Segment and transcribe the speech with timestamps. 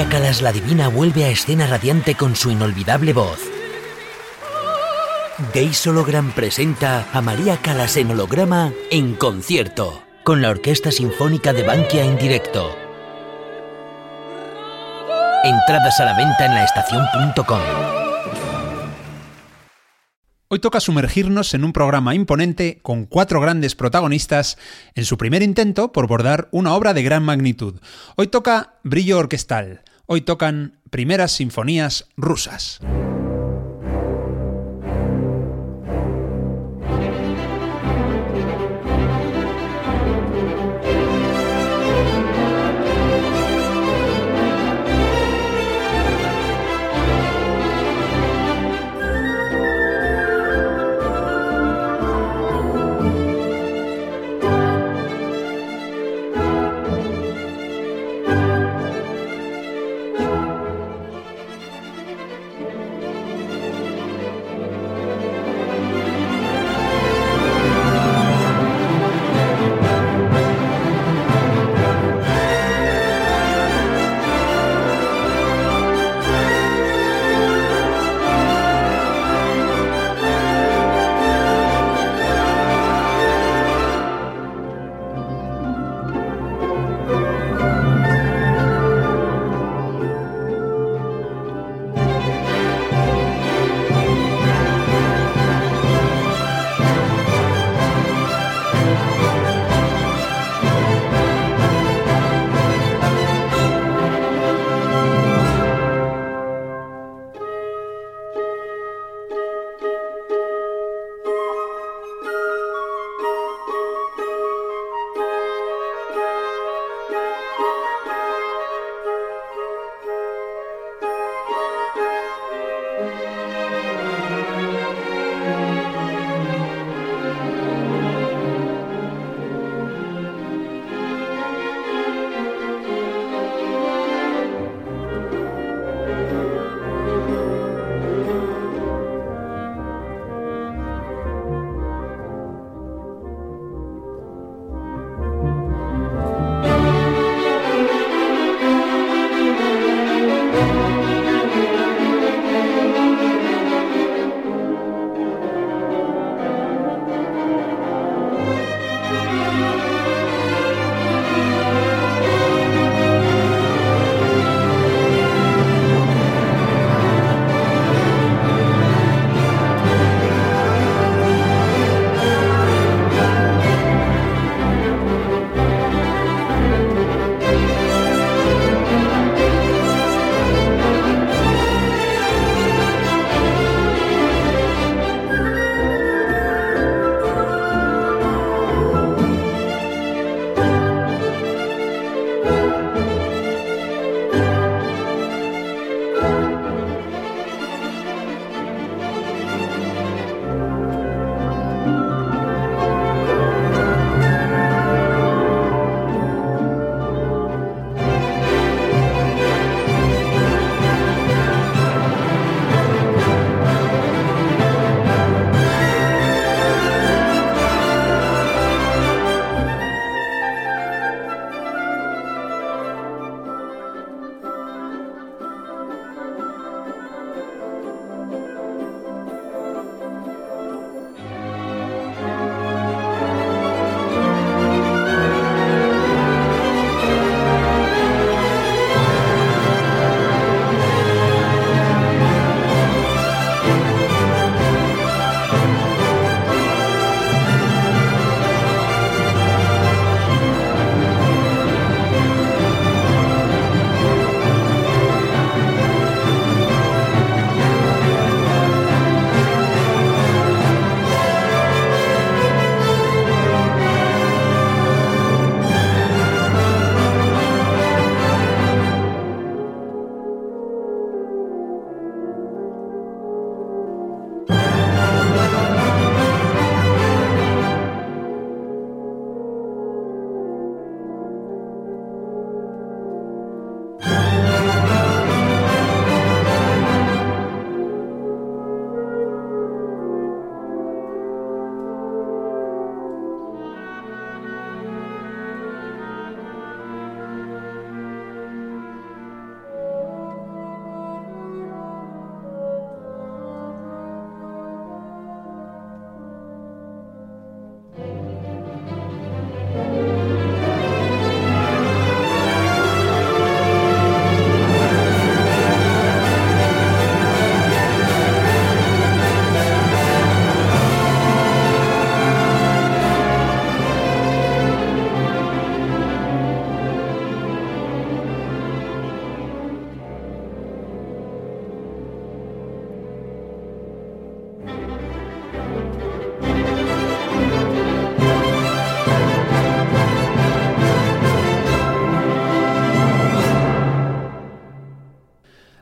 [0.00, 3.38] María Calas la Divina vuelve a escena radiante con su inolvidable voz.
[5.52, 11.64] Gays Hologram presenta a María Calas en holograma en concierto, con la Orquesta Sinfónica de
[11.64, 12.74] Bankia en directo.
[15.44, 17.60] Entradas a la venta en laestacion.com.
[20.48, 24.56] Hoy toca sumergirnos en un programa imponente con cuatro grandes protagonistas
[24.94, 27.80] en su primer intento por bordar una obra de gran magnitud.
[28.16, 29.82] Hoy toca Brillo Orquestal.
[30.12, 32.80] Hoy tocan primeras sinfonías rusas.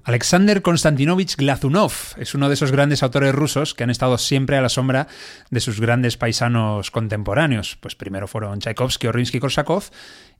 [0.08, 4.62] Alexander Konstantinovich Glazunov es uno de esos grandes autores rusos que han estado siempre a
[4.62, 5.06] la sombra
[5.50, 7.76] de sus grandes paisanos contemporáneos.
[7.78, 9.90] Pues primero fueron Tchaikovsky o Rimsky-Korsakov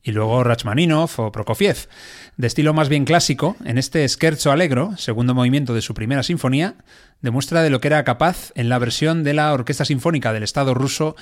[0.03, 1.87] y luego Rachmaninov o Prokofiev.
[2.39, 6.77] De estilo más bien clásico, en este Scherzo Allegro, segundo movimiento de su primera sinfonía,
[7.21, 10.73] demuestra de lo que era capaz en la versión de la Orquesta Sinfónica del Estado
[10.73, 11.15] ruso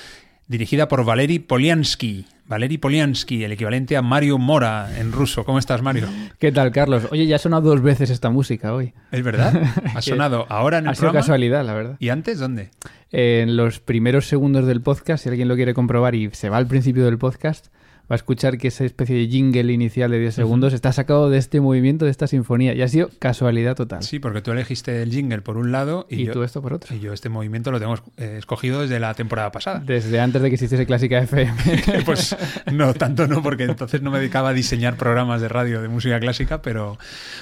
[0.48, 2.26] dirigida por Valery Polyansky.
[2.48, 5.44] Valery Polyansky, el equivalente a Mario Mora en ruso.
[5.44, 6.06] ¿Cómo estás, Mario?
[6.38, 7.08] ¿Qué tal, Carlos?
[7.10, 8.94] Oye, ya ha sonado dos veces esta música hoy.
[9.10, 9.52] ¿Es verdad?
[9.96, 11.20] Ha sonado ahora en el Ha sido programa.
[11.22, 11.96] casualidad, la verdad.
[11.98, 12.70] ¿Y antes dónde?
[13.10, 16.68] En los primeros segundos del podcast, si alguien lo quiere comprobar y se va al
[16.68, 17.66] principio del podcast,
[18.10, 21.38] va a escuchar que esa especie de jingle inicial de 10 segundos está sacado de
[21.38, 22.74] este movimiento, de esta sinfonía.
[22.74, 24.02] Y ha sido casualidad total.
[24.02, 26.72] Sí, porque tú elegiste el jingle por un lado y, y yo, tú esto por
[26.72, 26.94] otro.
[26.94, 29.80] y yo este movimiento lo tengo eh, escogido desde la temporada pasada.
[29.84, 31.54] Desde antes de que existiese Clásica FM.
[32.04, 32.36] Pues
[32.72, 36.20] no, tanto no, porque entonces no me dedicaba a diseñar programas de radio de música
[36.20, 36.98] clásica, pero,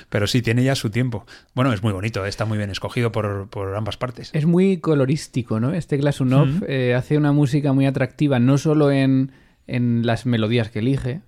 [0.08, 1.26] pero sí, tiene ya su tiempo.
[1.54, 4.30] Bueno, es muy bonito, está muy bien escogido por, por ambas partes.
[4.32, 5.74] Es muy colorístico, ¿no?
[5.74, 6.64] Este Glasunov Ujú.
[6.68, 9.32] eh, hace una música muy atractiva, no solo en,
[9.66, 11.20] en las melodías que elige,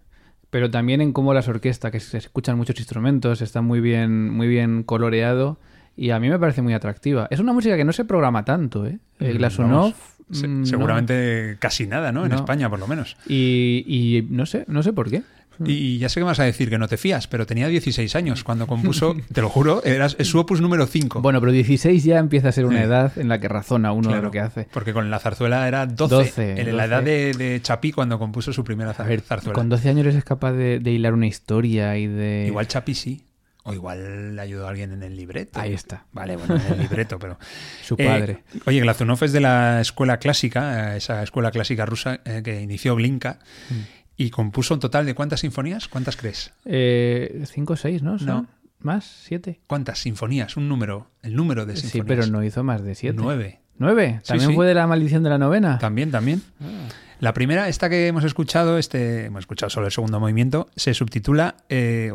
[0.50, 4.47] pero también en cómo las orquestas, que se escuchan muchos instrumentos, está muy bien, muy
[4.49, 5.59] bien coloreado
[5.97, 7.26] y a mí me parece muy atractiva.
[7.31, 8.99] Es una música que no se programa tanto, ¿eh?
[9.19, 9.95] El Mm, Glasunov...
[10.31, 10.66] se- mm, no.
[10.66, 12.25] seguramente casi nada, ¿no?
[12.25, 12.37] En No.
[12.37, 13.16] España, por lo menos.
[13.26, 15.23] Y, y no sé, no sé por qué.
[15.65, 18.15] Y ya sé que me vas a decir que no te fías, pero tenía 16
[18.17, 21.21] años cuando compuso, te lo juro, era, su opus número 5.
[21.23, 22.85] Bueno, pero 16 ya empieza a ser una Sí.
[22.85, 24.69] edad en la que razona uno de lo que hace.
[24.73, 26.95] Porque con la zarzuela era 12, 12, en la 12.
[26.95, 29.55] edad de, de Chapí cuando compuso su primera ver, zarzuela.
[29.55, 32.45] con 12 años eres capaz de, de hilar una historia y de...
[32.49, 33.23] Igual Chapí sí.
[33.69, 35.59] O igual le ayudó a alguien en el libreto.
[35.59, 36.05] Ahí está.
[36.13, 37.37] Vale, bueno, en el libreto, pero...
[37.83, 38.45] Su Eh, padre.
[38.65, 42.95] oye, Glazunov es de la escuela clásica, eh, esa escuela clásica rusa eh, que inició
[42.95, 43.75] Glinka Mm.
[44.16, 45.88] Y compuso un total de ¿cuántas sinfonías?
[45.88, 46.52] ¿Cuántas crees?
[46.64, 48.18] Eh, cinco o seis, ¿no?
[48.18, 48.46] ¿Son No.
[48.80, 49.04] ¿Más?
[49.25, 49.61] ¿Siete?
[49.66, 50.56] ¿Cuántas sinfonías?
[50.56, 52.06] Un número, el número de Sí, sinfonías.
[52.06, 53.16] pero no hizo más de siete.
[53.20, 53.61] Nueve.
[53.78, 54.20] ¿Nueve?
[54.23, 54.54] Sí, ¿También sí.
[54.56, 55.78] fue de la maldición de la novena?
[55.78, 56.42] También, también.
[56.61, 56.88] Ah.
[57.20, 61.56] La primera, esta que hemos escuchado, este, hemos escuchado solo el segundo movimiento, se subtitula
[61.70, 62.12] eh,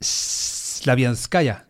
[0.00, 1.64] Slavianskaya,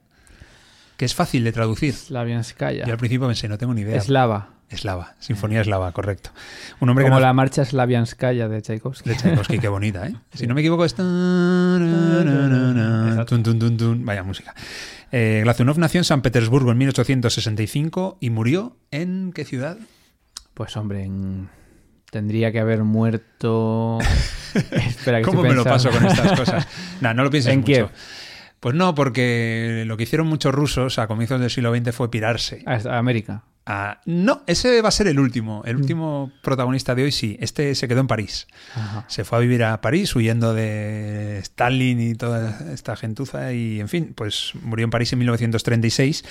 [0.97, 1.95] que es fácil de traducir.
[1.95, 2.85] Slavianskaya.
[2.87, 3.97] Yo al principio pensé, no tengo ni idea.
[3.97, 4.54] Eslava.
[4.69, 6.31] Eslava, Sinfonía Eslava, correcto.
[6.81, 9.11] Un hombre que Como no- la marcha Slavianskaya de Tchaikovsky.
[9.11, 10.15] de Tchaikovsky, qué bonita, ¿eh?
[10.35, 10.95] Si no me equivoco, es...
[13.27, 14.05] Tun, tun, tun, tun.
[14.05, 14.55] Vaya música.
[15.13, 19.77] Eh, Glazunov nació en San Petersburgo en 1865 y murió en ¿qué ciudad?
[20.55, 21.49] Pues hombre, en-
[22.11, 23.99] tendría que haber muerto...
[24.55, 26.67] Espera, que ¿Cómo me lo paso con estas cosas?
[27.01, 27.67] Nah, no lo pienses ¿En mucho.
[27.73, 27.89] Kiev?
[28.61, 32.63] Pues no, porque lo que hicieron muchos rusos a comienzos del siglo XX fue pirarse.
[32.67, 33.43] A América.
[33.67, 35.63] Ah, no, ese va a ser el último.
[35.65, 37.39] El último protagonista de hoy sí.
[37.41, 38.47] Este se quedó en París.
[38.75, 39.07] Ajá.
[39.09, 43.89] Se fue a vivir a París huyendo de Stalin y toda esta gentuza y, en
[43.89, 46.25] fin, pues murió en París en 1936.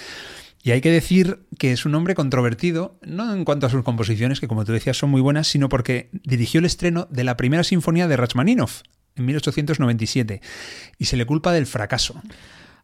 [0.62, 4.40] Y hay que decir que es un hombre controvertido, no en cuanto a sus composiciones,
[4.40, 7.64] que como tú decías son muy buenas, sino porque dirigió el estreno de la primera
[7.64, 8.84] sinfonía de Rachmaninoff
[9.16, 10.42] en 1897
[10.98, 12.22] y se le culpa del fracaso.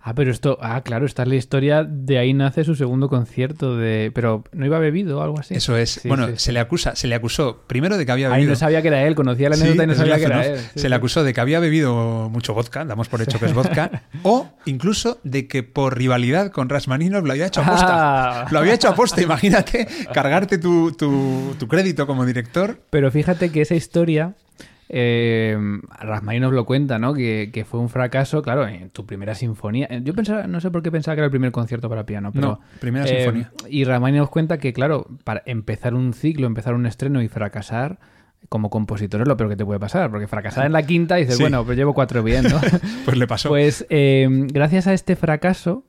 [0.02, 0.58] Ah, pero esto...
[0.62, 1.84] Ah, claro, esta es la historia.
[1.84, 4.12] De ahí nace su segundo concierto de...
[4.16, 5.56] Pero, ¿no iba bebido o algo así?
[5.56, 5.90] Eso es.
[5.92, 6.52] Sí, bueno, sí, se sí.
[6.54, 8.52] le acusa, se le acusó primero de que había Ahí bebido.
[8.52, 9.14] no sabía que era él.
[9.16, 10.60] Conocía la anécdota y no sabía que era él.
[10.76, 14.04] Se le acusó de que había bebido mucho vodka, damos por hecho que es vodka,
[14.24, 18.44] o incluso de que por rivalidad con Rasmaninov lo había hecho aposta.
[18.44, 18.48] Ah.
[18.52, 22.80] Lo había hecho aposta, imagínate, cargarte tu, tu- tu crédito como director.
[22.90, 24.34] Pero fíjate que esa historia,
[24.90, 25.58] eh,
[26.00, 27.14] Rachmaninoff lo cuenta, ¿no?
[27.14, 29.88] Que, que fue un fracaso, claro, en tu primera sinfonía.
[29.90, 32.32] Eh, Yo pensaba, no sé por qué pensaba que era el primer concierto para piano,
[32.34, 32.48] pero...
[32.48, 33.52] No, primera eh, sinfonía.
[33.70, 38.00] Y Rachmaninoff cuenta que, claro, para empezar un ciclo, empezar un estreno y fracasar...
[38.48, 41.36] Como compositor es lo peor que te puede pasar, porque fracasar en la quinta dices,
[41.36, 41.44] Sí.
[41.44, 42.58] bueno, pues llevo cuatro bien, ¿no?
[43.06, 43.50] Pues le pasó.
[43.50, 45.84] Pues eh, gracias a este fracaso,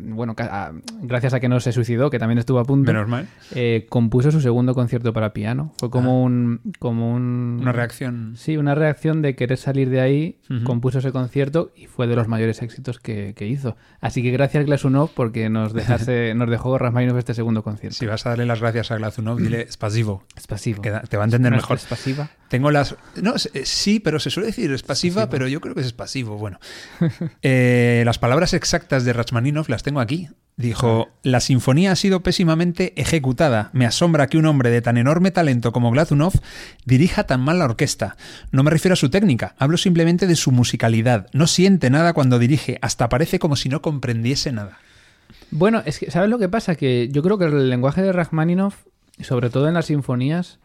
[0.00, 0.72] bueno, ca- a-
[1.02, 3.26] gracias a que no se suicidó, que también estuvo a punto, Menos mal.
[3.54, 5.72] eh, compuso su segundo concierto para piano.
[5.78, 7.62] Fue como un, como un, Ah.
[7.62, 8.34] Una reacción.
[8.36, 10.38] sí, una reacción de querer salir de ahí.
[10.64, 13.76] Compuso ese concierto y fue de los mayores éxitos que, que hizo.
[14.00, 17.96] Así que gracias Glasunov porque nos dejase, nos dejó Rasmaninov este segundo concierto.
[17.98, 20.22] Si vas a darle las gracias a Glazunov, dile spasivo.
[20.36, 20.82] Es pasivo.
[20.82, 21.78] Que te va a entender ¿No es mejor.
[21.78, 22.28] es pasiva?
[22.48, 22.94] Tengo las.
[23.20, 26.36] No, eh, sí, pero se suele decir es pasiva, pero yo creo que es pasivo.
[26.36, 26.58] Bueno,
[27.42, 29.12] Eh, las palabras exactas de
[29.46, 30.28] Rachmaninoff las tengo aquí.
[30.56, 33.70] Dijo: La sinfonía ha sido pésimamente ejecutada.
[33.72, 36.32] Me asombra que un hombre de tan enorme talento como Glazunov
[36.84, 38.16] dirija tan mal la orquesta.
[38.50, 41.28] No me refiero a su técnica, hablo simplemente de su musicalidad.
[41.32, 44.78] No siente nada cuando dirige, hasta parece como si no comprendiese nada.
[45.50, 46.74] Bueno, es que, ¿sabes lo que pasa?
[46.74, 48.86] Que yo creo que el lenguaje de Rachmaninoff,
[49.20, 50.58] sobre todo en las sinfonías,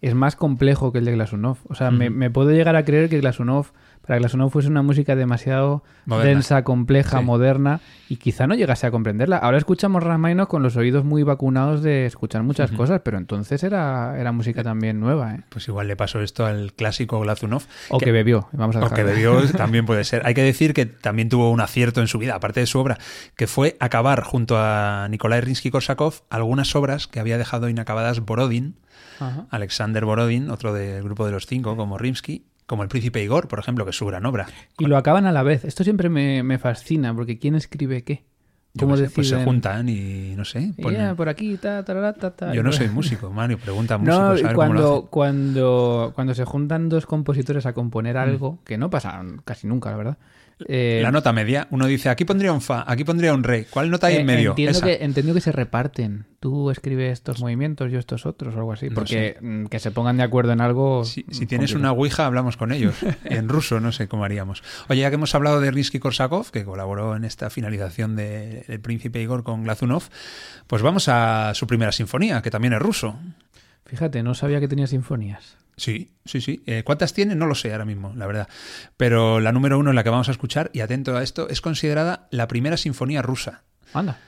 [0.00, 1.58] es más complejo que el de Glasunov.
[1.68, 3.66] O sea, me, me puedo llegar a creer que Glasunov
[4.06, 6.28] para que la fuese una música demasiado Moderna.
[6.30, 7.24] densa, compleja, Sí.
[7.24, 9.38] moderna y quizá no llegase a comprenderla.
[9.38, 14.18] Ahora escuchamos Rachmaninoff con los oídos muy vacunados de escuchar muchas cosas, pero entonces era,
[14.18, 15.40] era música también nueva, ¿eh?
[15.48, 17.62] Pues igual le pasó esto al clásico Glazunov.
[17.88, 19.36] O que, bebió, vamos a O que dejarlo.
[19.36, 20.22] bebió también puede ser.
[20.26, 22.98] Hay que decir que también tuvo un acierto en su vida, aparte de su obra,
[23.36, 28.76] que fue acabar junto a Nikolai Rinsky-Korsakov algunas obras que había dejado inacabadas Borodin,
[29.20, 29.46] Ajá.
[29.50, 33.58] Alexander Borodin, otro del grupo de los cinco, como Rimsky, como El Príncipe Igor, por
[33.58, 34.46] ejemplo, que es su gran obra.
[34.78, 35.64] Y lo acaban a la vez.
[35.64, 38.24] Esto siempre me, me fascina, porque ¿quién escribe qué?
[38.76, 40.72] ¿Cómo sé, pues se juntan y no sé.
[40.78, 44.04] Ponen- ya, por aquí, ta, ta, ta, Yo no soy músico, Mario, pregunta a No,
[44.04, 45.08] músicos a y ver cómo lo cuando, hacen.
[45.10, 47.74] cuando, cuando se juntan dos compositores a Mm.
[47.74, 50.18] componer algo, que no pasa casi nunca, la verdad.
[50.68, 53.66] Eh, La nota media, uno dice, aquí pondría un fa, aquí pondría un re.
[53.70, 54.50] ¿Cuál nota hay eh, en medio?
[54.50, 54.86] Entiendo Esa.
[54.86, 56.26] que, entiendo que se reparten.
[56.40, 58.88] Tú escribes estos movimientos, yo estos otros, o algo así.
[58.88, 61.04] No Porque mm, que se pongan de acuerdo en algo.
[61.04, 61.94] Si, si tienes complicado.
[61.94, 62.94] una ouija, hablamos con ellos.
[63.24, 64.62] En ruso, no sé cómo haríamos.
[64.88, 69.20] Oye, ya que hemos hablado de Rinsky-Korsakov, que colaboró en esta finalización de El Príncipe
[69.20, 70.04] Igor con Glazunov,
[70.66, 73.18] pues vamos a su primera sinfonía, que también es ruso.
[73.94, 75.56] Fíjate, no sabía que tenía sinfonías.
[75.76, 76.64] Sí, sí, sí.
[76.66, 77.36] Eh, ¿Cuántas tiene?
[77.36, 78.48] No lo sé ahora mismo, la verdad.
[78.96, 81.60] Pero la número uno en la que vamos a escuchar, y atento a esto, es
[81.60, 83.62] considerada la primera sinfonía rusa.
[83.92, 84.18] Anda.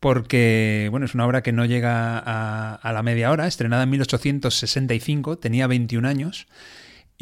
[0.00, 3.90] Porque, bueno, es una obra que no llega a, a la media hora, estrenada en
[3.90, 6.48] 1865, tenía 21 años.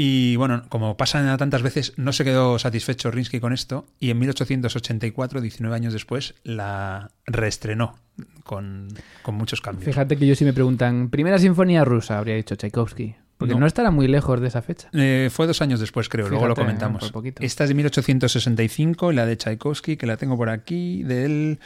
[0.02, 4.19] Y bueno, como pasa tantas veces, no se quedó satisfecho Rinsky con esto y en
[4.21, 7.99] 1884, 19 años después, la reestrenó
[8.45, 8.89] con,
[9.23, 9.85] con muchos cambios.
[9.85, 13.15] Fíjate que yo si me preguntan, primera sinfonía rusa, habría dicho Tchaikovsky.
[13.37, 13.67] Porque no, No.
[13.67, 14.91] estará muy lejos de esa fecha.
[14.93, 17.11] Eh, fue dos años después, creo, luego lo comentamos.
[17.41, 21.59] Esta es de 1865 y la de Tchaikovsky, que la tengo por aquí, del,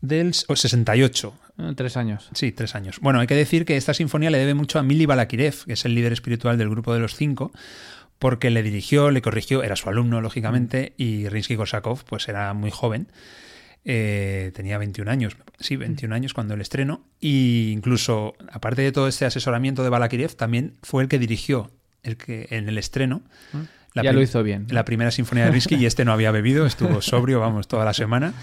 [0.00, 1.34] del 68.
[1.58, 2.30] Eh, Tres años.
[2.32, 2.98] Sí, tres años.
[3.02, 5.84] Bueno, hay que decir que esta sinfonía le debe mucho a Mili Balakirev, que es
[5.84, 7.52] el líder espiritual del grupo de los cinco,
[8.18, 13.08] porque le dirigió, le corrigió, era su alumno, lógicamente, y Rinsky-Korsakov, pues era muy joven.
[13.84, 19.08] Eh, tenía 21 años, sí, 21 años cuando el estreno, y incluso, aparte de todo
[19.08, 21.70] este asesoramiento de Balakirev, también fue el que dirigió
[22.02, 23.22] el que, en el estreno.
[23.94, 24.66] la Ya lo hizo bien.
[24.70, 27.94] La primera sinfonía de Rinsky y este no había bebido, estuvo sobrio, vamos, toda la
[27.94, 28.34] semana.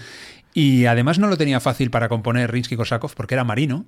[0.54, 3.86] Y además no lo tenía fácil para componer Rinsky-Korsakov porque era marino,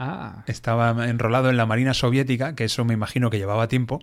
[0.00, 4.00] Ah, estaba enrolado en la Marina Soviética, que eso me imagino que llevaba tiempo.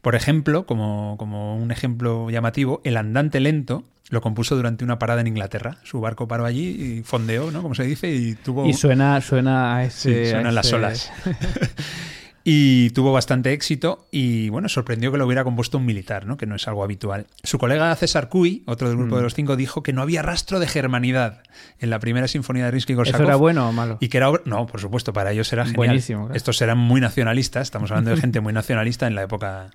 [0.00, 5.22] Por ejemplo, como, como un ejemplo llamativo, el andante lento lo compuso durante una parada
[5.22, 5.78] en Inglaterra.
[5.82, 7.62] Su barco paró allí y fondeó, ¿no?
[7.62, 8.66] Como se dice, y tuvo...
[8.66, 10.28] y suena, suena a Sí, ese.
[10.28, 11.10] a suenan las olas.
[12.44, 16.36] y tuvo bastante éxito y bueno, sorprendió que lo hubiera compuesto un militar, ¿no?
[16.36, 17.26] que no es algo habitual.
[17.44, 19.00] Su colega César Cui, otro del Mm.
[19.00, 21.42] grupo de los cinco, dijo que no había rastro de germanidad
[21.78, 23.14] en la primera sinfonía de Rinsky-Korsakov.
[23.14, 23.96] ¿Eso era bueno o malo?
[24.00, 25.76] Y que era No, por supuesto, para ellos era genial.
[25.76, 26.36] Buenísimo, claro.
[26.36, 29.70] Estos eran muy nacionalistas, estamos hablando de gente muy nacionalista en la época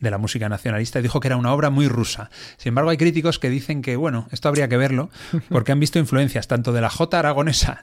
[0.00, 2.30] de la música nacionalista, y dijo que era una obra muy rusa.
[2.56, 5.10] Sin embargo, hay críticos que dicen que, bueno, esto habría que verlo,
[5.48, 7.82] porque han visto influencias tanto de la Jota aragonesa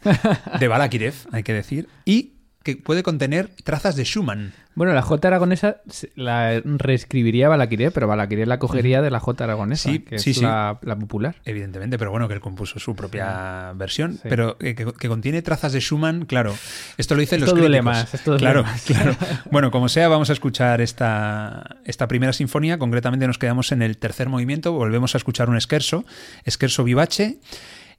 [0.60, 2.33] de Balakirev, hay que decir, y
[2.64, 4.54] que puede contener trazas de Schumann.
[4.76, 5.78] Bueno, la J aragonesa
[6.16, 10.38] la reescribiría Balaquiré, pero Balaquiré la cogería de la J aragonesa, Sí, que sí, es
[10.38, 10.44] sí.
[10.44, 11.36] La, la popular.
[11.46, 15.74] Evidentemente, pero bueno, que él compuso su propia versión, pero eh, que, que contiene trazas
[15.74, 16.56] de Schumann, claro.
[16.98, 17.98] Esto lo dicen Esto los duele críticos.
[18.02, 18.82] más, esto duele claro, más.
[18.86, 19.16] claro.
[19.52, 22.80] Bueno, como sea, vamos a escuchar esta, esta primera sinfonía.
[22.80, 26.06] Concretamente nos quedamos en el tercer movimiento, volvemos a escuchar un scherzo,
[26.50, 27.38] scherzo vivace,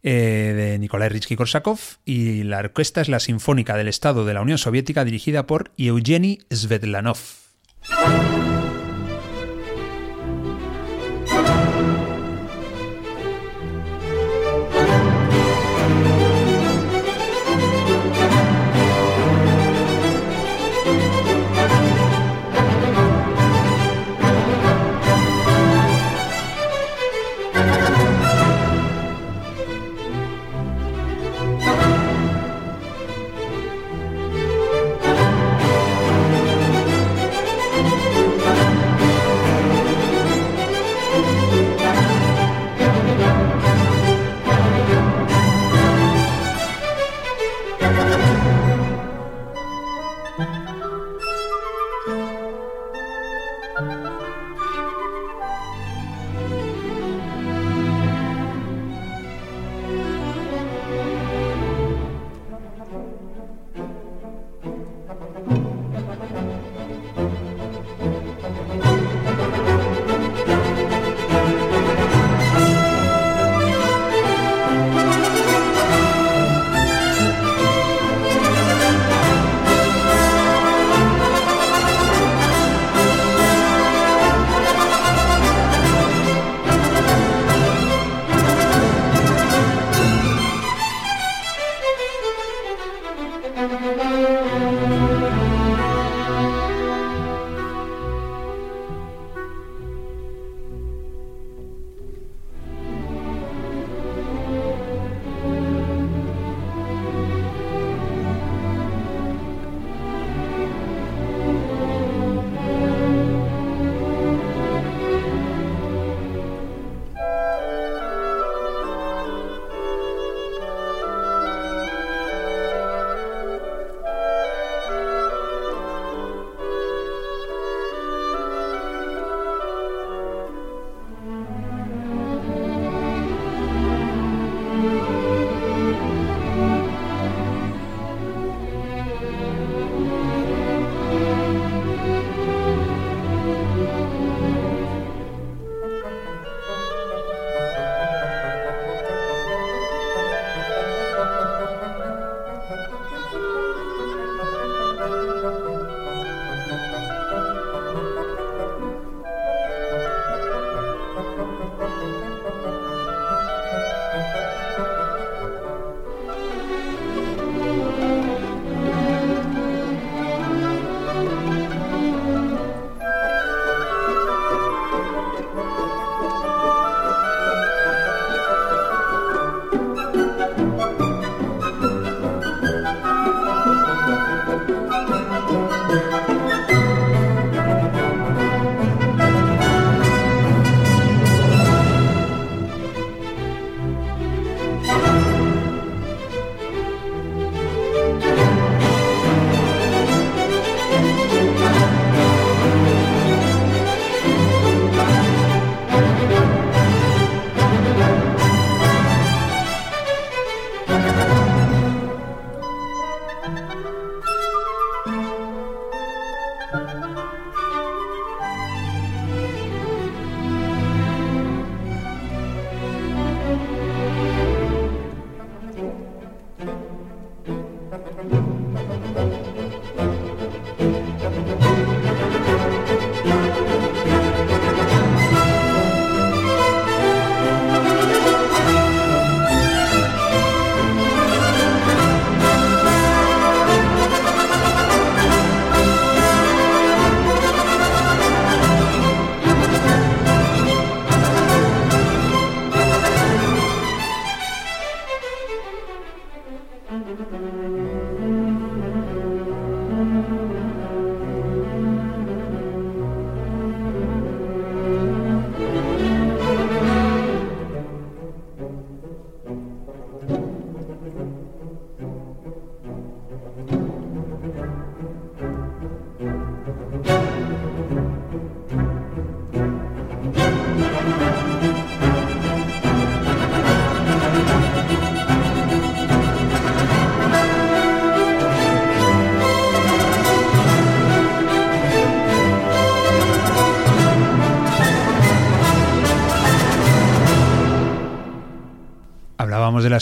[0.04, 4.58] eh, de Nikolai Rinsky-Korsakov, y la orquesta es la Sinfónica del Estado de la Unión
[4.58, 7.18] Soviética, dirigida por Eugeni Svetlanov.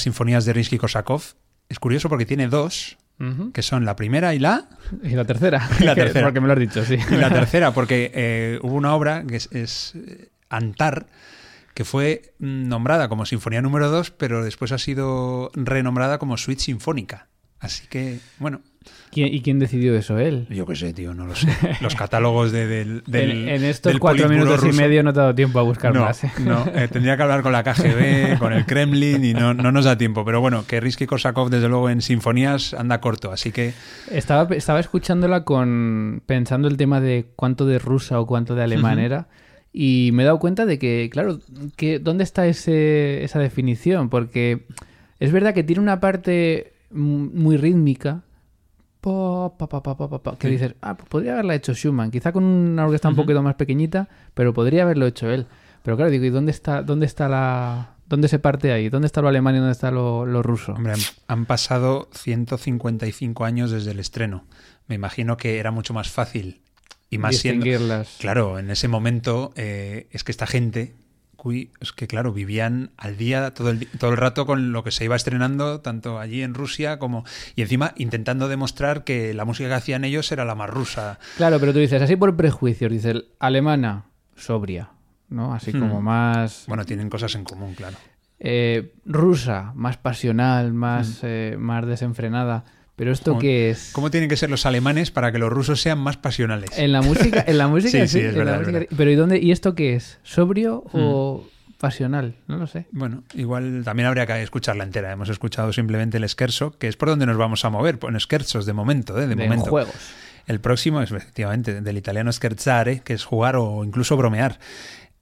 [0.02, 1.34] Las sinfonías de Rinsky-Korsakov.
[1.68, 2.98] Es curioso porque tiene dos,
[3.54, 4.68] que son la primera y la...
[5.04, 5.68] Y la tercera.
[5.80, 6.26] Y la tercera.
[6.26, 6.96] Porque me lo has dicho, sí.
[7.08, 11.06] Y la tercera, porque eh, hubo una obra que es, es, eh, Antar,
[11.72, 16.62] que fue mm, nombrada como Sinfonía número 2, pero después ha sido renombrada como Suite
[16.62, 17.28] Sinfónica.
[17.60, 18.60] Así que, bueno,
[19.10, 20.18] ¿Quién- ¿Y quién decidió eso?
[20.18, 20.46] Él.
[20.50, 21.48] yo qué sé, tío, no lo sé.
[21.80, 25.18] Los catálogos de- del, del- en, en estos del cuatro minutos y medio no te
[25.20, 26.24] ha dado tiempo a buscar No, más.
[26.24, 26.32] ¿eh?
[26.40, 29.84] no, eh, tendría que hablar con la KGB, con el Kremlin y no, no nos
[29.84, 30.24] da tiempo.
[30.24, 33.32] Pero bueno, que Risky Korsakov, desde luego, en sinfonías anda corto.
[33.32, 33.72] Así que
[34.10, 38.98] Estaba, estaba escuchándola con pensando el tema de cuánto de rusa o cuánto de alemán
[38.98, 39.28] era
[39.72, 41.38] y me he dado cuenta de que, claro,
[41.76, 44.10] que ¿dónde está ese, esa definición?
[44.10, 44.66] Porque
[45.18, 48.20] es verdad que tiene una parte muy rítmica
[49.02, 52.10] po, pa, pa, pa, pa, pa, pa, que dices, ah, pues podría haberla hecho Schumann,
[52.10, 55.46] quizá con una orquesta un poquito más pequeñita, pero podría haberlo hecho él.
[55.82, 57.96] Pero claro, digo, ¿y dónde está, dónde está la...
[58.06, 58.90] ¿Dónde se parte ahí?
[58.90, 60.72] ¿Dónde está lo alemán y dónde está lo, lo ruso?
[60.72, 64.44] Hombre, han, han pasado 155 años desde el estreno.
[64.86, 66.60] Me imagino que era mucho más fácil.
[67.10, 67.66] Y más siendo.
[68.20, 70.94] Claro, en ese momento eh, es que esta gente.
[71.80, 75.04] Es que claro, vivían al día todo el, todo el rato con lo que se
[75.04, 77.24] iba estrenando, tanto allí en Rusia como.
[77.56, 81.18] Y encima intentando demostrar que la música que hacían ellos era la más rusa.
[81.36, 84.04] Claro, pero tú dices, así por prejuicios, dices, alemana,
[84.36, 84.90] sobria,
[85.28, 85.52] ¿no?
[85.54, 85.80] Así Hmm.
[85.80, 86.64] como más...
[86.68, 87.96] Bueno, tienen cosas en común, claro.
[88.38, 92.64] eh, rusa, más pasional, más, eh, más desenfrenada.
[92.96, 93.90] Pero ¿esto qué es?
[93.92, 96.70] ¿Cómo tienen que ser los alemanes para que los rusos sean más pasionales?
[96.76, 98.88] En la música, en la música Sí, sí, es en la verdad, es verdad.
[98.96, 99.38] Pero ¿y dónde?
[99.38, 100.18] ¿Y esto qué es?
[100.22, 101.46] ¿Sobrio o
[101.78, 102.34] pasional?
[102.46, 102.86] No lo sé.
[102.92, 105.10] Bueno, igual también habría que escucharla entera.
[105.10, 108.66] Hemos escuchado simplemente el scherzo, que es por donde nos vamos a mover, en scherzos
[108.66, 109.22] de momento, ¿eh?
[109.22, 109.70] de, De momento.
[109.70, 109.94] juegos.
[110.46, 114.58] El próximo es efectivamente del italiano scherzare, que es jugar o incluso bromear.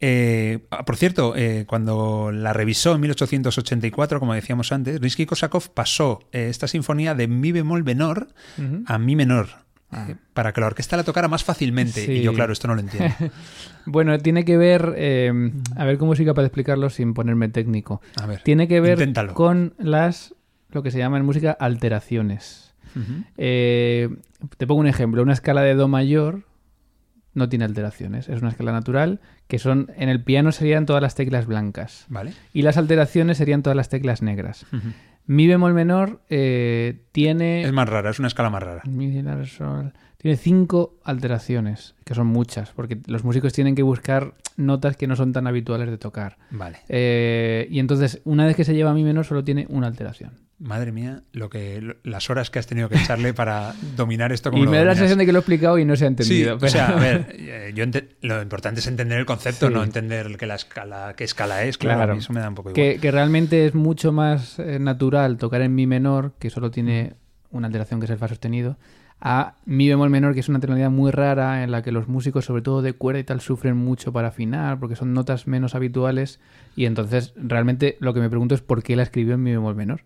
[0.01, 5.71] Eh, ah, por cierto, eh, cuando la revisó en 1884, como decíamos antes, Rimsky Korsakov
[5.75, 8.29] pasó eh, esta sinfonía de mi bemol menor
[8.87, 9.49] a mi menor.
[9.93, 10.07] Ah.
[10.35, 12.07] para que la orquesta la tocara más fácilmente.
[12.07, 12.13] Sí.
[12.13, 13.13] Y yo, claro, esto no lo entiendo.
[13.87, 14.85] Bueno, tiene que ver,
[15.77, 18.01] a ver cómo soy capaz de explicarlo sin ponerme técnico.
[18.23, 18.41] A ver.
[18.43, 19.35] Tiene que ver Inténtalo.
[19.35, 20.35] con las,
[20.71, 22.73] lo que se llama en música, alteraciones.
[23.35, 24.09] Te
[24.69, 25.23] pongo un ejemplo.
[25.23, 26.45] Una escala de Do mayor
[27.35, 28.29] no tiene alteraciones.
[28.29, 32.33] Es una escala natural que son en el piano serían todas las teclas blancas Vale.
[32.53, 34.67] y las alteraciones serían todas las teclas negras.
[35.27, 38.83] Mi bemol menor eh, tiene Es más rara, es una escala más rara.
[38.87, 39.93] mi, sol.
[40.17, 45.17] tiene cinco alteraciones que son muchas porque los músicos tienen que buscar notas que no
[45.17, 46.37] son tan habituales de tocar.
[46.51, 46.79] Vale.
[46.89, 50.33] Eh, y entonces una vez que se lleva a mi menor solo tiene una alteración.
[50.61, 54.51] Madre mía, lo que lo- las horas que has tenido que echarle para dominar esto
[54.51, 56.09] como Y me da la sensación de que lo he explicado y no se ha
[56.09, 56.59] Sí, entendido.
[56.61, 59.73] o sea, a ver, eh, yo ente- lo importante es entender el concepto, Sí.
[59.75, 62.13] no entender que la escala, qué escala es, claro, Claro.
[62.13, 62.75] a mí eso me da un poco igual.
[62.75, 67.15] que, que realmente es mucho más eh, natural tocar en mi menor, que solo tiene
[67.51, 68.77] una alteración que es el fa sostenido,
[69.23, 72.45] a mi bemol menor, que es una tonalidad muy rara en la que los músicos,
[72.47, 76.41] sobre todo de cuerda y tal, sufren mucho para afinar, porque son notas menos habituales.
[76.75, 79.75] Y entonces, realmente, lo que me pregunto es por qué la escribió en mi bemol
[79.75, 80.03] menor.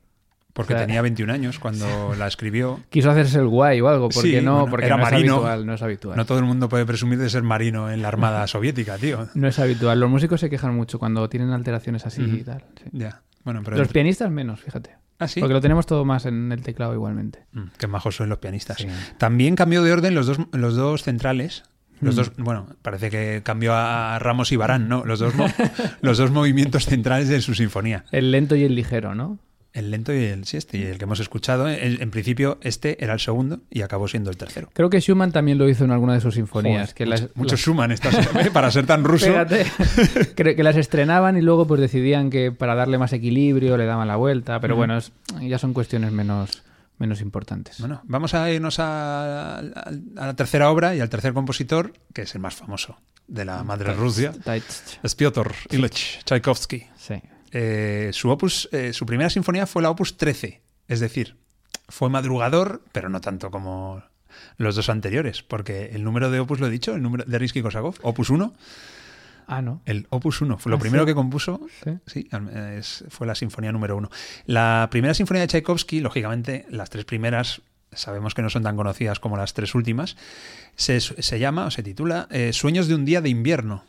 [0.55, 1.87] Porque o sea- tenía 21 años cuando
[2.19, 2.81] la escribió.
[2.89, 5.19] Quiso hacerse el guay o algo, porque Sí, no, porque era no marino.
[5.19, 6.17] es habitual, no es habitual.
[6.17, 9.29] No todo el mundo puede presumir de ser marino en la Armada Soviética, tío.
[9.35, 10.01] No es habitual.
[10.01, 12.65] Los músicos se quejan mucho cuando tienen alteraciones así y tal.
[12.83, 12.89] sí.
[12.93, 14.91] Ya, bueno, pero Los pianistas menos, fíjate.
[15.19, 15.39] Ah, sí.
[15.41, 17.45] Porque lo tenemos todo más en el teclado igualmente.
[17.53, 18.79] Mm, qué majos son los pianistas.
[18.79, 18.89] Sí.
[19.19, 21.63] También cambió de orden los dos, los dos centrales.
[22.01, 22.19] Los Mm.
[22.19, 25.05] dos, bueno, parece que cambió a Ramos y Barán, ¿no?
[25.05, 25.33] Los dos,
[26.01, 28.05] los dos movimientos centrales de su sinfonía.
[28.11, 29.39] El lento y el ligero, ¿no?
[29.75, 31.69] El lento y el sí, este, y el que hemos escuchado.
[31.69, 34.71] En, en principio, este era el segundo y acabó siendo el tercero.
[34.73, 36.93] Creo que Schumann también lo hizo en alguna de sus sinfonías.
[36.93, 38.51] Joder, que mucho, las, mucho las- Schumann estás, ¿eh?
[38.53, 39.27] para ser tan ruso.
[39.27, 39.67] Fíjate,
[40.37, 44.07] Creo que las estrenaban y luego pues decidían que para darle más equilibrio le daban
[44.07, 45.11] la vuelta, pero bueno, es-
[45.43, 46.63] ya son cuestiones menos,
[46.99, 47.81] menos importantes.
[47.81, 52.23] Bueno, vamos a irnos a, a- a la tercera obra y al tercer compositor, que
[52.23, 54.33] es el más famoso de la madre Rusia,
[55.03, 55.51] es Piotr
[56.25, 56.87] Tchaikovsky.
[56.97, 57.15] Sí.
[57.57, 61.37] Eh, su opus, eh, su primera sinfonía fue la opus 13, es decir,
[61.89, 64.03] fue madrugador, pero no tanto como
[64.57, 67.95] los dos anteriores, porque el número de opus lo he dicho, el número de Risky-Korsakov,
[68.03, 68.53] opus 1,
[69.47, 69.83] Ah, no.
[69.85, 71.07] el opus 1 fue lo ¿Ah, primero sí?
[71.07, 71.91] que compuso, Sí.
[72.07, 74.11] sí, al- es- fue la sinfonía número 1.
[74.47, 77.63] La primera sinfonía de Tchaikovsky, lógicamente, las tres primeras
[77.93, 80.17] sabemos que no son tan conocidas como las tres últimas,
[80.75, 83.85] se, se llama o se titula eh, Sueños de un día de invierno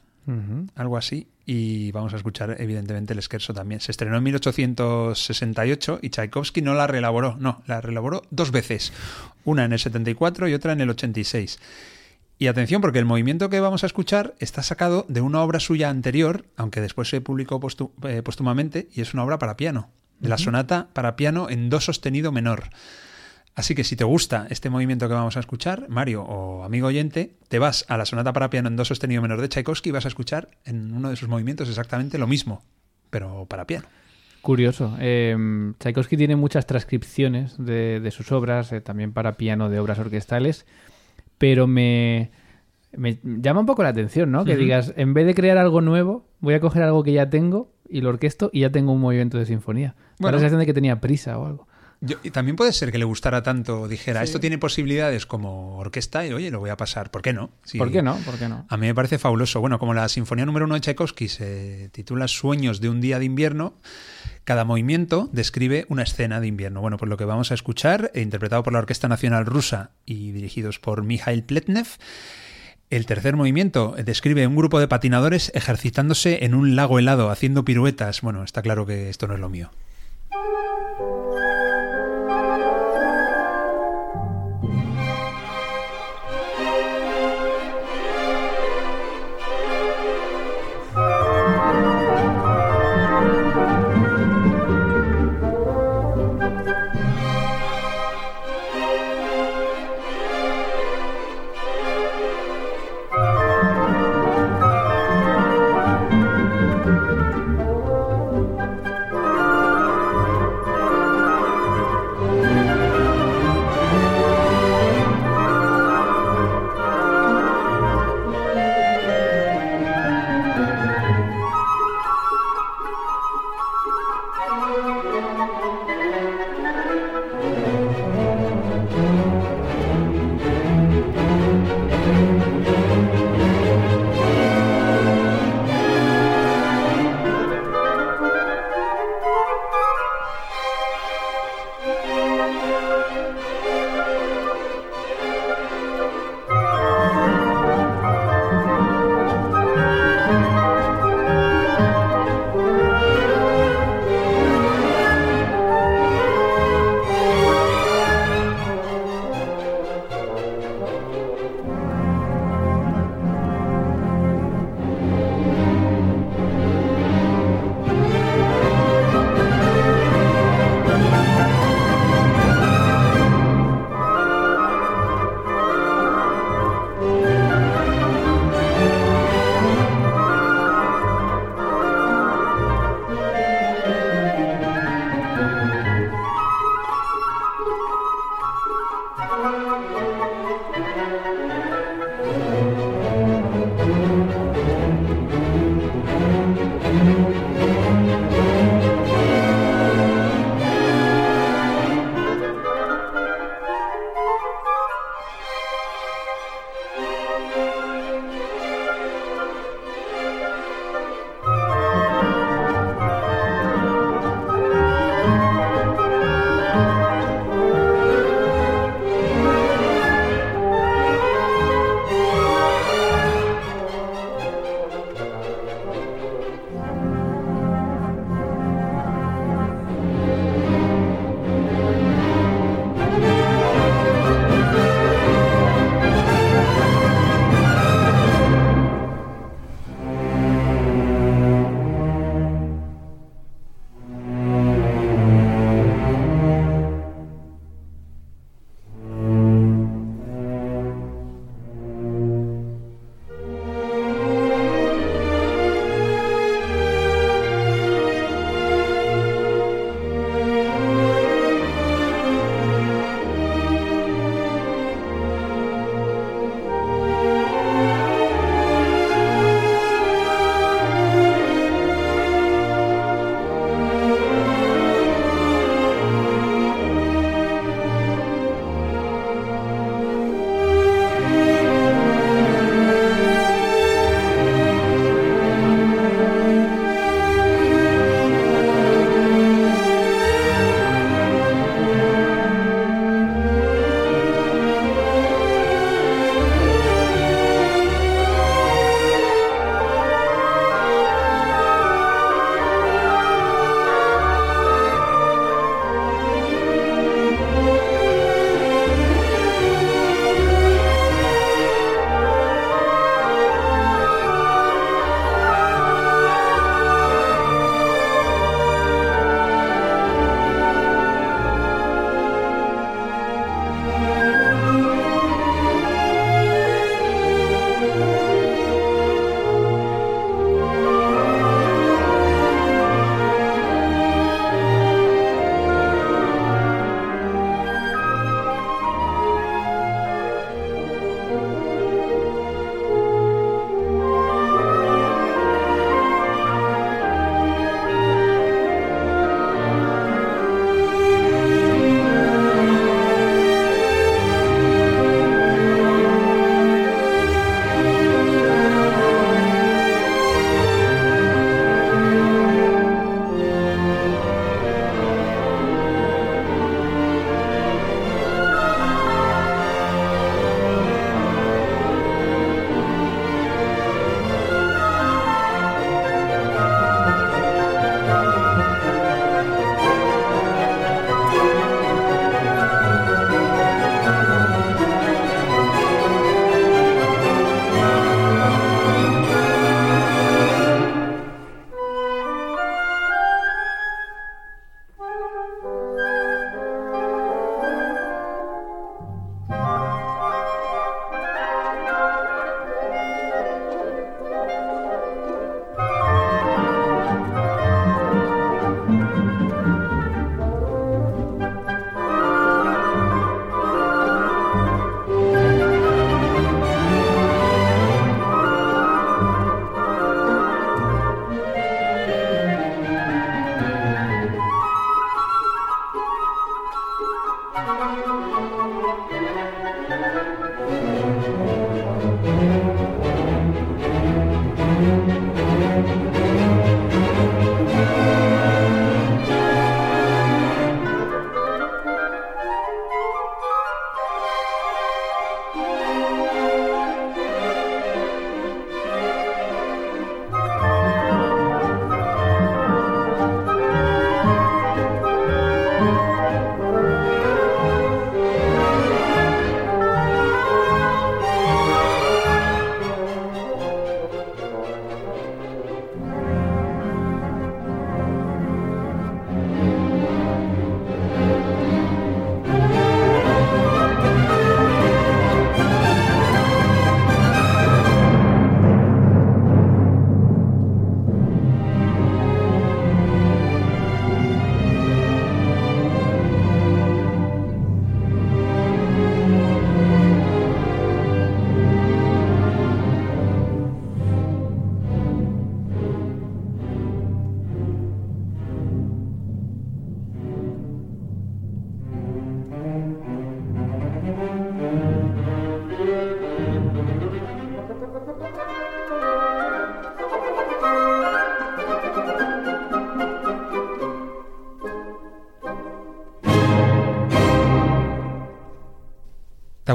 [0.76, 1.28] Algo así.
[1.46, 3.80] Y vamos a escuchar, evidentemente, el Scherzo también.
[3.80, 7.36] Se estrenó en 1868 y Tchaikovsky no la reelaboró.
[7.40, 8.92] No, la reelaboró dos veces.
[9.44, 11.60] Una en el 74 y otra en el 86.
[12.38, 15.90] Y atención, porque el movimiento que vamos a escuchar está sacado de una obra suya
[15.90, 17.62] anterior, aunque después se publicó
[18.04, 21.80] eh, póstumamente, y es una obra para piano, de la sonata para piano en do
[21.80, 22.70] sostenido menor.
[23.56, 27.38] Así que si te gusta este movimiento que vamos a escuchar, Mario o amigo oyente,
[27.48, 30.04] te vas a la sonata para piano en do sostenido menor de Tchaikovsky y vas
[30.04, 32.64] a escuchar en uno de sus movimientos exactamente lo mismo,
[33.10, 33.88] pero para piano.
[34.42, 34.98] Curioso.
[35.00, 35.36] Eh,
[35.80, 40.66] Tchaikovsky tiene muchas transcripciones de, de sus obras, eh, también para piano de obras orquestales,
[41.38, 42.32] pero me,
[42.92, 44.44] me llama un poco la atención, ¿no?
[44.44, 47.72] Que digas, en vez de crear algo nuevo, voy a coger algo que ya tengo
[47.88, 49.96] y lo orquesto y ya tengo un movimiento de sinfonía.
[50.20, 50.36] Bueno.
[50.36, 51.68] La sensación de que tenía prisa o algo.
[52.06, 54.26] Yo- y también puede ser que le gustara tanto, dijera, Sí.
[54.26, 57.10] esto tiene posibilidades como orquesta y oye, lo voy a pasar.
[57.12, 57.50] ¿Por qué no?
[57.64, 57.78] Sí.
[57.78, 58.16] ¿Por qué no?
[58.18, 58.66] ¿Por qué no?
[58.70, 59.60] A mí me parece fabuloso.
[59.62, 63.26] Bueno, como la sinfonía número uno de Tchaikovsky se titula Sueños de un día de
[63.26, 63.74] invierno,
[64.44, 66.82] cada movimiento describe una escena de invierno.
[66.82, 70.80] Bueno, pues lo que vamos a escuchar, interpretado por la Orquesta Nacional Rusa y dirigidos
[70.80, 71.88] por Mikhail Pletnev,
[72.92, 78.22] el tercer movimiento describe un grupo de patinadores ejercitándose en un lago helado, haciendo piruetas.
[78.22, 79.72] Bueno, está claro que esto no es lo mío.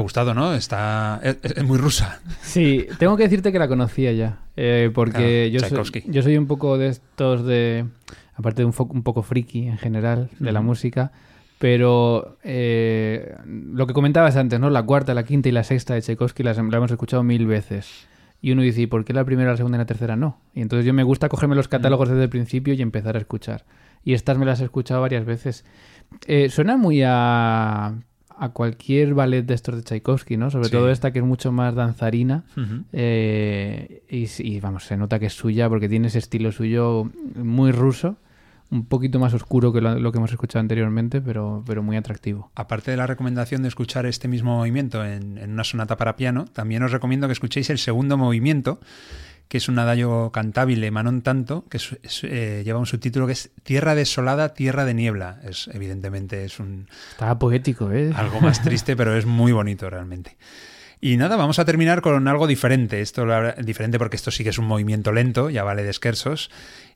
[0.01, 0.53] Gustado, ¿no?
[0.53, 2.19] Está es, es muy rusa.
[2.41, 6.37] Sí, tengo que decirte que la conocía ya, eh, porque Claro, yo, soy, yo soy
[6.37, 7.85] un poco de estos de,
[8.35, 11.11] aparte de un, un poco friki en general de la música,
[11.59, 14.69] pero eh, lo que comentabas antes, ¿no?
[14.71, 18.07] La cuarta, la quinta y la sexta de Tchaikovsky las la hemos escuchado mil veces.
[18.41, 20.39] Y uno dice, ¿y por qué la primera, la segunda y la tercera no?
[20.55, 23.65] Y entonces yo me gusta cogerme los catálogos desde el principio y empezar a escuchar.
[24.03, 25.63] Y estas me las he escuchado varias veces.
[26.25, 27.93] Eh, suena muy a,
[28.43, 30.49] a cualquier ballet de estos de Tchaikovsky, ¿no?
[30.49, 30.71] Sobre Sí.
[30.71, 32.43] todo esta que es mucho más danzarina.
[32.91, 34.03] Eh,
[34.39, 38.17] y vamos, se nota que es suya porque tiene ese estilo suyo muy ruso,
[38.71, 42.51] un poquito más oscuro que lo, lo que hemos escuchado anteriormente, pero, pero muy atractivo.
[42.55, 46.45] Aparte de la recomendación de escuchar este mismo movimiento en, en una sonata para piano,
[46.45, 48.79] también os recomiendo que escuchéis el segundo movimiento,
[49.51, 53.33] que es un adagio cantabile, manon tanto, que es- es, eh, lleva un subtítulo que
[53.33, 55.41] es Tierra desolada, tierra de niebla.
[55.43, 58.13] Es, evidentemente es un, Estaba poético, ¿eh?
[58.15, 60.37] algo más triste, pero es muy bonito realmente.
[61.01, 63.01] Y nada, vamos a terminar con algo diferente.
[63.01, 63.25] Esto
[63.61, 66.49] diferente porque esto sí que es un movimiento lento, ya vale de Schersos.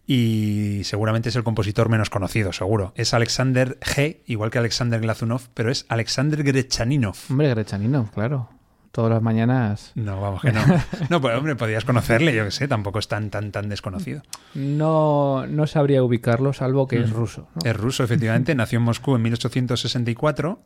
[0.08, 2.93] Y seguramente es el compositor menos conocido, seguro.
[2.95, 7.18] Es Alexander G, igual que Alexander Glazunov, pero es Alexander Grechaninov.
[7.30, 8.49] Hombre, Grechanino, claro.
[8.96, 9.91] Todas las mañanas.
[9.96, 10.62] No, vamos que no.
[11.10, 14.22] No, pues hombre, podrías conocerle, yo que sé, tampoco es tan, tan, tan desconocido.
[14.54, 17.50] No, no sabría ubicarlo, salvo que es ruso.
[17.56, 17.70] ¿no?
[17.70, 20.64] Es ruso, efectivamente, nació en Moscú en 1864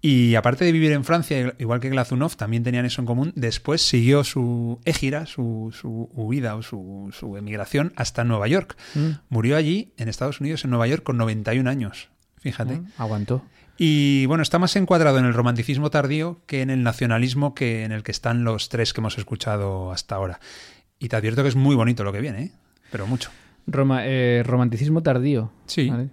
[0.00, 3.32] y aparte de vivir en Francia, igual que Glazunov, también tenían eso en común.
[3.36, 8.78] Después siguió su égira, su, su huida o su, su emigración hasta Nueva York.
[8.94, 12.08] Mm, Murió allí, en Estados Unidos, en Nueva York, con 91 años.
[12.40, 12.76] Fíjate.
[12.78, 13.42] mm, Aguantó.
[13.80, 17.92] Y bueno, está más encuadrado en el romanticismo tardío que en el nacionalismo que en
[17.92, 20.40] el que están los tres que hemos escuchado hasta ahora.
[20.98, 22.52] Y te advierto que es muy bonito lo que viene, ¿eh?
[22.90, 23.30] pero mucho.
[23.68, 25.52] Roma- eh, romanticismo tardío.
[25.66, 25.88] Sí.
[25.90, 26.08] ¿vale?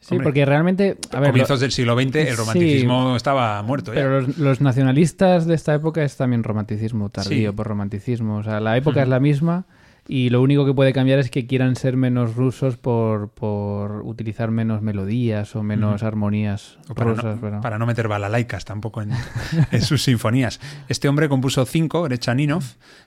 [0.00, 0.98] Sí, Hombre, porque realmente.
[1.12, 2.34] A ver, Comienzos lo- del siglo XX, el Sí.
[2.34, 4.00] romanticismo estaba muerto ya.
[4.00, 7.56] Pero los, los nacionalistas de esta época es también romanticismo tardío, Sí.
[7.56, 8.36] por romanticismo.
[8.38, 9.64] O sea, la época es la misma
[10.08, 14.50] y lo único que puede cambiar es que quieran ser menos rusos por, por utilizar
[14.50, 17.36] menos melodías o menos armonías O para, rusas.
[17.36, 19.12] no, pero- para no meter balalaicas tampoco en,
[19.70, 20.60] en sus sinfonías.
[20.88, 22.64] Este hombre compuso cinco, Grechaninov,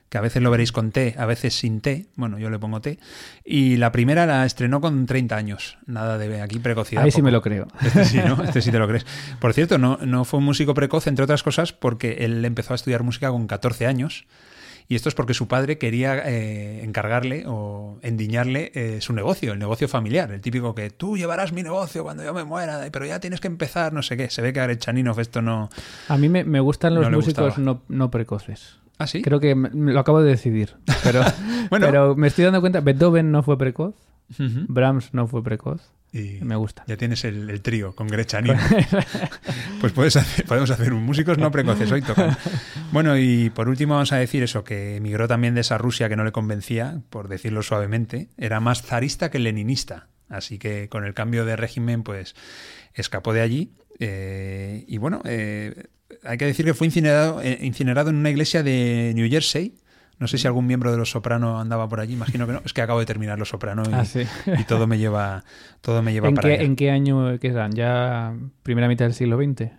[0.08, 2.06] que a veces lo veréis con T, a veces sin T.
[2.16, 2.98] Bueno, yo le pongo T.
[3.44, 5.78] Y la primera la estrenó con 30 años.
[5.86, 7.02] Nada de aquí precocidad.
[7.04, 7.24] Ahí sí poco.
[7.26, 7.66] me lo creo.
[7.82, 8.42] Este sí, ¿no?
[8.44, 9.04] Este sí te lo crees.
[9.40, 12.76] Por cierto, no, no fue un músico precoz, entre otras cosas, porque él empezó a
[12.76, 14.24] estudiar música con 14 años.
[14.88, 19.58] Y esto es porque su padre quería eh, encargarle o endiñarle eh, su negocio, el
[19.58, 20.30] negocio familiar.
[20.30, 23.48] El típico que tú llevarás mi negocio cuando yo me muera, pero ya tienes que
[23.48, 24.30] empezar, no sé qué.
[24.30, 25.70] Se ve que a Grechaninov esto no.
[26.08, 28.76] A mí me, me gustan los No músicos no, no precoces.
[28.98, 29.22] Ah, sí.
[29.22, 30.76] Creo que me- me lo acabo de decidir.
[31.02, 31.20] Pero,
[31.70, 31.86] Bueno.
[31.86, 33.94] pero me estoy dando cuenta, Beethoven no fue precoz,
[34.68, 35.80] Brahms no fue precoz.
[36.12, 36.82] Y Me gusta.
[36.86, 38.58] Ya tienes el, el trío con Grechanino.
[39.80, 42.36] pues puedes hacer- podemos hacer un músicos no precoces hoy tocan.
[42.92, 46.14] Bueno, y por último vamos a decir eso, que emigró también de esa Rusia que
[46.16, 48.28] no le convencía, por decirlo suavemente.
[48.38, 50.06] Era más zarista que leninista.
[50.28, 52.34] Así que con el cambio de régimen, pues
[52.94, 53.72] escapó de allí.
[53.98, 55.84] eh, y bueno, eh,
[56.22, 59.74] hay que decir que fue incinerado, eh, incinerado en una iglesia de New Jersey.
[60.18, 62.62] No sé si algún miembro de los Soprano andaba por allí, imagino que no.
[62.64, 64.22] Es que acabo de terminar los Soprano y, Ah, sí.
[64.58, 65.44] y todo me lleva,
[65.82, 66.62] todo me lleva ¿En para qué, allá.
[66.64, 67.72] ¿En qué año qué eran?
[67.72, 69.70] ¿Ya primera mitad del siglo XX?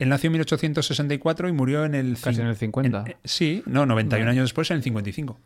[0.00, 2.16] Él nació en 1864 y murió en el...
[2.20, 3.00] Casi en el 50.
[3.02, 4.30] en- eh, sí, no, 91 Bueno.
[4.32, 5.38] años después, en el 55.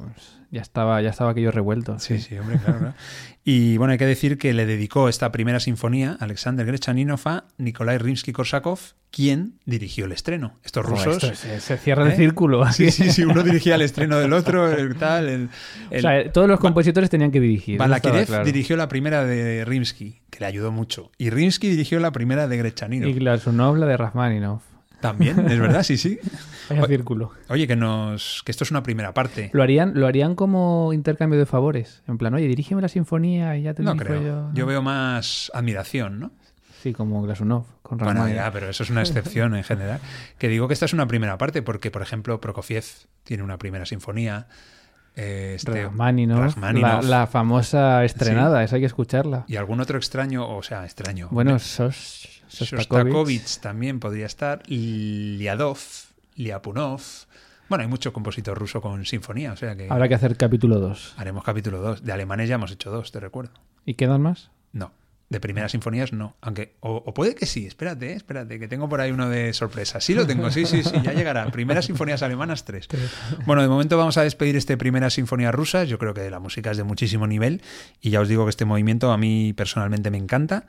[0.00, 1.98] Pues ya estaba, ya estaba aquello revuelto.
[1.98, 2.94] Sí, sí, hombre, claro.
[3.46, 7.98] Y bueno, hay que decir que le dedicó esta primera sinfonía, Alexander Grechaninov, a Nikolai
[7.98, 10.54] Rimsky-Korsakov, quien dirigió el estreno.
[10.64, 11.22] Estos rusos...
[11.22, 12.16] esto se, se cierra el ¿Eh?
[12.16, 12.64] círculo.
[12.72, 15.50] Sí, sí, sí, uno dirigía el estreno del otro, el tal, el...
[15.94, 17.78] O sea, todos los compositores tenían que dirigir.
[17.78, 18.44] Balakirev claro.
[18.46, 21.12] dirigió la primera de Rimsky, que le ayudó mucho.
[21.18, 23.10] Y Rimsky dirigió la primera de Grechaninov.
[23.10, 24.62] Y Glazunov la de Rachmaninoff.
[25.08, 26.18] También, es verdad, sí, sí.
[26.70, 27.30] Vaya círculo.
[27.50, 29.50] Oye, que nos que esto es una primera parte.
[29.52, 32.02] Lo harían, lo harían como intercambio de favores.
[32.08, 34.50] En plan, oye, dirígeme la sinfonía y ya te No dirijo creo.
[34.54, 34.66] yo.
[34.66, 36.30] Veo más admiración, ¿no?
[36.82, 38.44] Sí, como Glazunov con Bueno, Rachmaninoff.
[38.46, 40.00] ya, pero eso es una excepción en general.
[40.38, 42.84] Que digo que esta es una primera parte porque, por ejemplo, Prokofiev
[43.24, 44.46] tiene una primera sinfonía.
[45.16, 47.04] eh, este, Rachmaninoff, Rachmaninoff.
[47.04, 49.44] La, la famosa estrenada, esa hay que escucharla.
[49.48, 51.28] Y algún otro extraño, o sea, extraño.
[51.30, 52.33] Bueno, Sos.
[52.50, 54.62] Shostakovich también podría estar.
[54.68, 55.78] Liadov,
[56.36, 57.00] Liapunov.
[57.68, 61.14] Bueno, hay mucho compositor ruso con sinfonía, o sea que Habrá que hacer capítulo 2.
[61.16, 62.04] haremos capítulo 2.
[62.04, 63.52] De alemanes ya hemos hecho dos, te recuerdo.
[63.86, 64.50] ¿Y quedan más?
[64.72, 64.92] No.
[65.30, 66.36] De primeras sinfonías no.
[66.42, 69.54] Aunque, o, o puede que sí, espérate, eh, espérate, que tengo por ahí uno de
[69.54, 69.98] sorpresa.
[70.00, 71.50] Sí lo tengo, sí, sí, sí, ya llegará.
[71.50, 72.86] Primeras sinfonías alemanas, tres.
[73.46, 75.88] Bueno, de momento vamos a despedir este Primeras Sinfonías Rusas.
[75.88, 77.62] Yo creo que la música es de muchísimo nivel
[78.02, 80.66] y ya os digo que este movimiento a mí personalmente me encanta.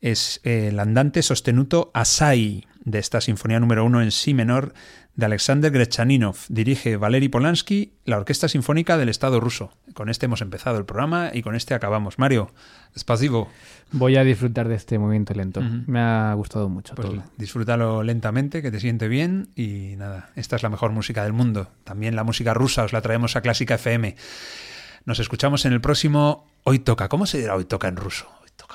[0.00, 4.74] Es el andante sostenuto Asai de esta sinfonía número uno en si menor
[5.16, 6.36] de Alexander Grechaninov.
[6.48, 9.72] Dirige Valery Polanski, la Orquesta Sinfónica del Estado ruso.
[9.94, 12.18] Con este hemos empezado el programa y con este acabamos.
[12.18, 12.50] Mario,
[13.06, 13.48] pasivo.
[13.92, 15.60] Voy a disfrutar de este movimiento lento.
[15.60, 16.94] Me ha gustado mucho.
[16.94, 17.24] Pues todo.
[17.36, 21.68] disfrútalo lentamente, que te siente bien y nada, esta es la mejor música del mundo.
[21.84, 24.16] También la música rusa os la traemos a Clásica FM.
[25.04, 27.08] Nos escuchamos en el próximo Hoy Toca.
[27.08, 28.26] ¿Cómo se dirá Hoy Toca en ruso?
[28.42, 28.74] Hoy Toca.